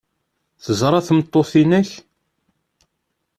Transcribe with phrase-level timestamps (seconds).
[0.63, 1.89] Teẓra tmeṭṭut-nnek?